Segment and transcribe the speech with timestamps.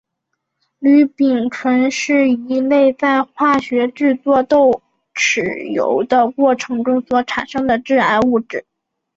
[0.79, 4.43] 氯丙醇是一类在化学制作
[5.13, 8.65] 豉油的过程中所产生的致癌物质。